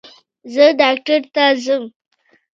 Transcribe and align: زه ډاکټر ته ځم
زه 0.53 0.65
ډاکټر 0.79 1.21
ته 1.35 1.43
ځم 1.63 1.83